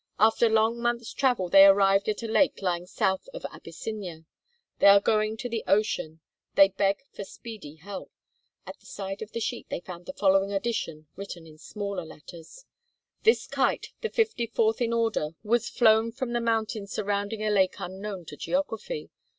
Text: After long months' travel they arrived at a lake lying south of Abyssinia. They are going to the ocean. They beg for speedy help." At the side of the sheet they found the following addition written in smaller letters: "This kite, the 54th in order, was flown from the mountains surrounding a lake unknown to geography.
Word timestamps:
After 0.17 0.49
long 0.49 0.81
months' 0.81 1.13
travel 1.13 1.47
they 1.47 1.63
arrived 1.63 2.09
at 2.09 2.23
a 2.23 2.27
lake 2.27 2.63
lying 2.63 2.87
south 2.87 3.29
of 3.35 3.45
Abyssinia. 3.53 4.25
They 4.79 4.87
are 4.87 4.99
going 4.99 5.37
to 5.37 5.47
the 5.47 5.63
ocean. 5.67 6.21
They 6.55 6.69
beg 6.69 7.03
for 7.13 7.23
speedy 7.23 7.75
help." 7.75 8.09
At 8.65 8.79
the 8.79 8.87
side 8.87 9.21
of 9.21 9.31
the 9.31 9.39
sheet 9.39 9.69
they 9.69 9.79
found 9.79 10.07
the 10.07 10.13
following 10.13 10.51
addition 10.51 11.05
written 11.15 11.45
in 11.45 11.59
smaller 11.59 12.03
letters: 12.03 12.65
"This 13.21 13.45
kite, 13.45 13.89
the 14.01 14.09
54th 14.09 14.81
in 14.81 14.91
order, 14.91 15.35
was 15.43 15.69
flown 15.69 16.11
from 16.11 16.33
the 16.33 16.41
mountains 16.41 16.91
surrounding 16.91 17.43
a 17.43 17.51
lake 17.51 17.75
unknown 17.77 18.25
to 18.25 18.35
geography. 18.35 19.11